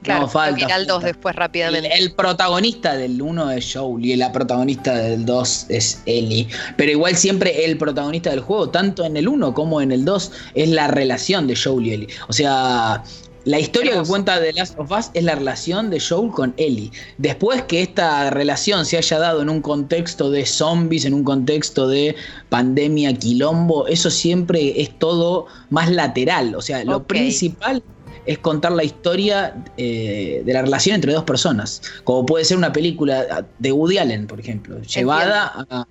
Bueno, 0.07 0.21
Claro, 0.21 0.23
no, 0.23 0.29
falta. 0.29 0.77
el 0.77 0.87
2 0.87 1.03
después 1.03 1.35
rápidamente. 1.35 1.91
El, 1.93 2.13
protagonista 2.13 2.97
del 2.97 3.21
1 3.21 3.51
es 3.51 3.73
Joel 3.75 4.05
y 4.05 4.17
la 4.17 4.31
protagonista 4.31 4.95
del 4.95 5.25
2 5.25 5.67
es 5.69 6.03
Ellie. 6.07 6.47
Pero 6.77 6.93
igual 6.93 7.17
siempre 7.17 7.65
el 7.65 7.77
protagonista 7.77 8.31
del 8.31 8.41
juego, 8.41 8.71
tanto 8.71 9.05
en 9.05 9.17
el 9.17 9.27
1 9.27 9.53
como 9.53 9.81
en 9.81 9.93
el 9.93 10.05
2, 10.05 10.33
es 10.55 10.69
la 10.69 10.89
relación 10.89 11.47
de 11.47 11.57
Joel 11.57 11.87
y 11.87 11.93
Ellie. 11.93 12.09
O 12.29 12.33
sea, 12.33 13.03
la 13.45 13.61
historia 13.61 13.93
que 13.93 14.09
cuenta 14.09 14.41
The 14.41 14.53
Last 14.53 14.79
of 14.79 14.91
Us 14.91 15.11
es 15.15 15.23
la 15.23 15.37
relación 15.37 15.89
de 15.91 16.01
Joel 16.01 16.33
con 16.33 16.55
Ellie. 16.57 16.91
Después 17.19 17.63
que 17.63 17.83
esta 17.83 18.31
relación 18.31 18.85
se 18.85 18.99
haya 18.99 19.19
dado 19.19 19.41
en 19.41 19.49
un 19.49 19.61
contexto 19.61 20.31
de 20.31 20.45
zombies, 20.47 21.05
en 21.05 21.15
un 21.15 21.23
contexto 21.23 21.87
de 21.87 22.17
pandemia, 22.49 23.15
quilombo, 23.15 23.87
eso 23.87 24.11
siempre 24.11 24.81
es 24.81 24.99
todo 24.99 25.47
más 25.71 25.91
lateral. 25.91 26.57
O 26.57 26.61
sea, 26.61 26.85
lo 26.85 27.05
principal 27.05 27.85
es 28.25 28.39
contar 28.39 28.73
la 28.73 28.85
historia 28.85 29.65
eh, 29.77 30.43
de 30.45 30.53
la 30.53 30.63
relación 30.63 30.95
entre 30.95 31.13
dos 31.13 31.25
personas. 31.25 31.83
Como 32.05 32.25
puede 32.25 32.45
ser 32.45 32.57
una 32.57 32.73
película 32.73 33.47
de 33.59 33.73
Woody 33.73 33.99
Allen, 33.99 34.27
por 34.27 34.41
ejemplo, 34.41 34.81
llevada 34.83 35.67
a. 35.71 35.87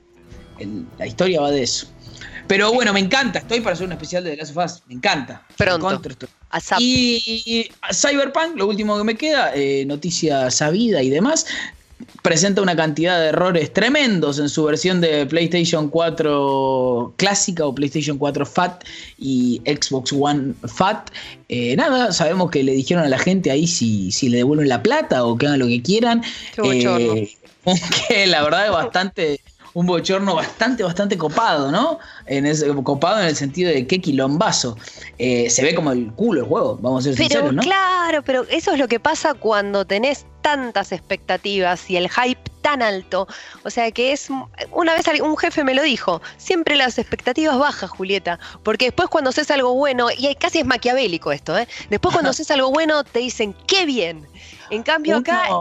la 0.97 1.07
historia 1.07 1.41
va 1.41 1.51
de 1.51 1.63
eso. 1.63 1.87
Pero 2.47 2.71
bueno, 2.71 2.93
me 2.93 2.99
encanta. 2.99 3.39
Estoy 3.39 3.61
para 3.61 3.73
hacer 3.73 3.87
un 3.87 3.93
especial 3.93 4.23
de 4.23 4.31
The 4.31 4.37
Last 4.37 4.55
of 4.55 4.65
Us. 4.65 4.83
Me 4.87 4.95
encanta. 4.95 5.45
Pronto. 5.57 6.01
Y 6.79 7.69
Cyberpunk, 7.91 8.55
lo 8.55 8.67
último 8.67 8.97
que 8.97 9.03
me 9.03 9.15
queda, 9.15 9.51
eh, 9.55 9.83
noticia 9.85 10.49
sabida 10.51 11.01
y 11.01 11.09
demás, 11.09 11.47
presenta 12.21 12.61
una 12.61 12.75
cantidad 12.75 13.19
de 13.19 13.27
errores 13.27 13.71
tremendos 13.71 14.39
en 14.39 14.49
su 14.49 14.63
versión 14.65 14.99
de 14.99 15.25
PlayStation 15.25 15.89
4 15.89 17.13
clásica 17.15 17.65
o 17.65 17.73
PlayStation 17.73 18.17
4 18.17 18.45
Fat 18.45 18.83
y 19.17 19.61
Xbox 19.65 20.11
One 20.11 20.53
Fat. 20.65 21.09
Eh, 21.47 21.75
nada, 21.75 22.11
sabemos 22.11 22.51
que 22.51 22.63
le 22.63 22.73
dijeron 22.73 23.05
a 23.05 23.09
la 23.09 23.19
gente 23.19 23.51
ahí 23.51 23.67
si, 23.67 24.11
si 24.11 24.29
le 24.29 24.37
devuelven 24.37 24.67
la 24.67 24.83
plata 24.83 25.23
o 25.25 25.37
que 25.37 25.47
hagan 25.47 25.59
lo 25.59 25.67
que 25.67 25.81
quieran. 25.81 26.21
Eh, 26.63 27.29
que 28.07 28.27
la 28.27 28.43
verdad 28.43 28.65
es 28.65 28.71
bastante 28.71 29.41
un 29.75 29.85
bochorno 29.85 30.35
bastante, 30.35 30.83
bastante 30.83 31.17
copado, 31.17 31.69
¿no? 31.69 31.99
En 32.25 32.45
ese, 32.45 32.73
copado 32.81 33.19
en 33.19 33.27
el 33.27 33.35
sentido 33.35 33.69
de 33.69 33.85
qué 33.85 33.99
quilombazo. 33.99 34.77
Eh, 35.17 35.49
se 35.49 35.63
ve 35.63 35.75
como 35.75 35.91
el 35.91 36.13
culo 36.13 36.41
el 36.41 36.47
juego, 36.47 36.77
vamos 36.81 37.01
a 37.01 37.09
ser 37.09 37.17
sinceros, 37.17 37.53
¿no? 37.53 37.61
Claro, 37.61 38.23
pero 38.23 38.45
eso 38.49 38.71
es 38.71 38.79
lo 38.79 38.87
que 38.87 39.01
pasa 39.01 39.33
cuando 39.33 39.83
tenés 39.83 40.25
tantas 40.41 40.93
expectativas 40.93 41.89
y 41.89 41.97
el 41.97 42.09
hype 42.09 42.39
tan 42.61 42.81
alto. 42.81 43.27
O 43.63 43.69
sea 43.69 43.91
que 43.91 44.13
es. 44.13 44.29
Una 44.71 44.93
vez 44.93 45.05
un 45.21 45.35
jefe 45.35 45.65
me 45.65 45.73
lo 45.73 45.83
dijo: 45.83 46.21
siempre 46.37 46.77
las 46.77 46.97
expectativas 46.97 47.59
bajas, 47.59 47.89
Julieta. 47.89 48.39
Porque 48.63 48.85
después 48.85 49.09
cuando 49.09 49.31
haces 49.31 49.51
algo 49.51 49.73
bueno, 49.73 50.07
y 50.17 50.33
casi 50.35 50.59
es 50.59 50.65
maquiavélico 50.65 51.33
esto, 51.33 51.57
¿eh? 51.57 51.67
Después 51.89 52.13
cuando 52.13 52.29
haces 52.31 52.49
algo 52.49 52.71
bueno, 52.71 53.03
te 53.03 53.19
dicen: 53.19 53.53
¡qué 53.67 53.85
bien! 53.85 54.25
En 54.69 54.83
cambio, 54.83 55.17
acá. 55.17 55.43
¿Qué 55.47 55.51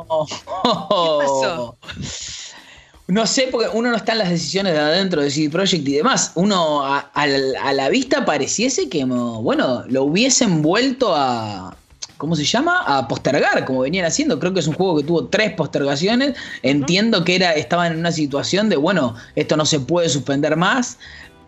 pasó? 1.19 1.79
No 3.07 3.27
sé, 3.27 3.49
porque 3.51 3.69
uno 3.75 3.91
no 3.91 3.97
está 3.97 4.13
en 4.13 4.19
las 4.19 4.31
decisiones 4.31 4.73
de 4.73 4.79
adentro 4.79 5.21
de 5.21 5.31
CD 5.31 5.51
Projekt 5.51 5.87
y 5.87 5.95
demás. 5.97 6.33
Uno 6.37 6.83
a, 6.87 7.11
la 7.75 7.89
vista 7.91 8.25
pareciese 8.25 8.89
que, 8.89 9.05
bueno, 9.05 9.85
lo 9.89 10.05
hubiesen 10.05 10.63
vuelto 10.63 11.15
a, 11.15 11.77
¿cómo 12.17 12.35
se 12.35 12.45
llama? 12.45 12.83
A 12.87 13.07
postergar, 13.07 13.67
como 13.67 13.81
venían 13.81 14.07
haciendo. 14.07 14.39
Creo 14.39 14.55
que 14.55 14.61
es 14.61 14.67
un 14.67 14.75
juego 14.75 14.97
que 14.97 15.05
tuvo 15.05 15.27
tres 15.27 15.53
postergaciones. 15.53 16.35
Entiendo 16.63 17.25
que 17.25 17.37
era, 17.37 17.53
estaban 17.53 17.93
en 17.93 17.99
una 17.99 18.11
situación 18.11 18.71
de, 18.71 18.77
bueno, 18.77 19.15
esto 19.37 19.59
no 19.59 19.67
se 19.67 19.81
puede 19.81 20.09
suspender 20.09 20.57
más 20.57 20.97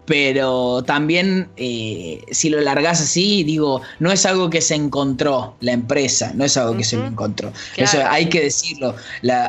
pero 0.07 0.83
también 0.85 1.49
eh, 1.57 2.23
si 2.31 2.49
lo 2.49 2.61
largas 2.61 3.01
así, 3.01 3.43
digo, 3.45 3.83
no 3.99 4.13
es 4.13 4.25
algo 4.25 4.49
que 4.49 4.61
se 4.61 4.77
encontró 4.77 5.57
la 5.61 5.73
empresa, 5.73 6.33
no 6.35 6.45
es 6.45 6.57
algo 6.57 6.77
que 6.77 6.85
se 6.85 6.97
encontró. 6.97 7.53
Eso 7.77 7.99
hay 8.09 8.29
que 8.29 8.41
decirlo, 8.41 8.95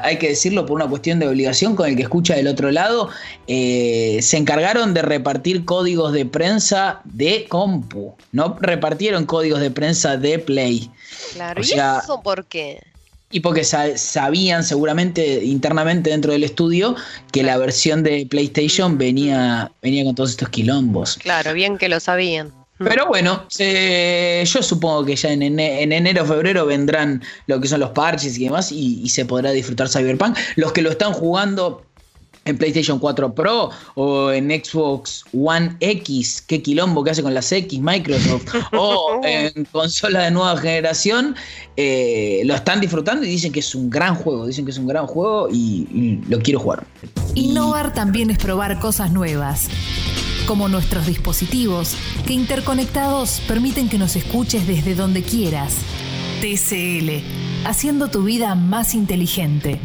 hay 0.03 0.17
que 0.17 0.29
decirlo 0.29 0.65
por 0.65 0.75
una 0.75 0.87
cuestión 0.87 1.19
de 1.19 1.27
obligación 1.27 1.75
con 1.75 1.87
el 1.87 1.95
que 1.95 2.03
escucha 2.03 2.35
del 2.35 2.47
otro 2.47 2.71
lado. 2.71 3.09
Eh, 3.47 4.19
se 4.21 4.37
encargaron 4.37 4.93
de 4.93 5.03
repartir 5.03 5.63
códigos 5.63 6.11
de 6.11 6.25
prensa 6.25 7.01
de 7.05 7.45
compu, 7.47 8.15
no 8.31 8.57
repartieron 8.59 9.25
códigos 9.25 9.61
de 9.61 9.71
prensa 9.71 10.17
de 10.17 10.39
Play. 10.39 10.89
Claro, 11.33 11.61
¿y 11.61 11.71
eso 11.71 12.21
por 12.23 12.45
qué? 12.45 12.81
Y 13.29 13.41
porque 13.41 13.63
sabían 13.63 14.63
seguramente 14.63 15.43
internamente 15.43 16.11
dentro 16.11 16.31
del 16.31 16.43
estudio 16.43 16.95
que 17.31 17.43
la 17.43 17.57
versión 17.57 18.03
de 18.03 18.25
PlayStation 18.29 18.97
venía, 18.97 19.71
venía 19.81 20.05
con 20.05 20.15
todos 20.15 20.31
estos 20.31 20.49
quilombos. 20.49 21.17
Claro, 21.17 21.53
bien 21.53 21.77
que 21.77 21.89
lo 21.89 21.99
sabían. 21.99 22.53
Pero 22.79 23.07
bueno, 23.07 23.45
yo 23.49 24.63
supongo 24.63 25.03
que 25.03 25.15
ya 25.15 25.31
en, 25.31 25.59
enero 25.59 26.23
o 26.23 26.25
febrero 26.25 26.65
vendrán 26.65 27.23
lo 27.47 27.59
que 27.59 27.67
son 27.67 27.79
los 27.79 27.89
parches 27.89 28.37
y 28.37 28.45
demás 28.45 28.71
y, 28.71 29.01
y, 29.01 29.09
se 29.09 29.25
podrá 29.25 29.51
disfrutar 29.51 29.89
Cyberpunk. 29.89 30.37
Los 30.55 30.73
que 30.73 30.83
lo 30.83 30.91
están 30.91 31.11
jugando 31.11 31.83
en 32.47 32.57
PlayStation 32.57 32.99
4 32.99 33.33
Pro 33.33 33.69
o 33.95 34.31
en 34.31 34.49
Xbox 34.49 35.23
One 35.33 35.75
X, 35.79 36.43
qué 36.47 36.61
quilombo 36.61 37.03
que 37.03 37.11
hace 37.11 37.23
con 37.23 37.33
las 37.33 37.51
X 37.51 37.79
Microsoft, 37.79 38.45
o 38.73 39.21
en 39.23 39.65
consola 39.65 40.23
de 40.23 40.31
nueva 40.31 40.57
generación, 40.57 41.35
eh, 41.75 42.41
lo 42.45 42.55
están 42.55 42.81
disfrutando 42.81 43.25
y 43.25 43.29
dicen 43.29 43.51
que 43.51 43.59
es 43.59 43.75
un 43.75 43.89
gran 43.89 44.15
juego, 44.15 44.47
dicen 44.47 44.65
que 44.65 44.71
es 44.71 44.77
un 44.77 44.87
gran 44.87 45.07
juego 45.07 45.49
y, 45.51 45.87
y 45.91 46.21
lo 46.29 46.39
quiero 46.39 46.59
jugar. 46.59 46.85
Innovar 47.35 47.93
también 47.93 48.29
es 48.29 48.37
probar 48.37 48.79
cosas 48.79 49.11
nuevas, 49.11 49.69
como 50.47 50.69
nuestros 50.69 51.05
dispositivos, 51.05 51.95
que 52.25 52.33
interconectados 52.33 53.41
permiten 53.47 53.89
que 53.89 53.97
nos 53.97 54.15
escuches 54.15 54.67
desde 54.67 54.95
donde 54.95 55.21
quieras. 55.23 55.75
TCL, 56.41 57.65
haciendo 57.65 58.09
tu 58.09 58.23
vida 58.23 58.55
más 58.55 58.93
inteligente. 58.93 59.79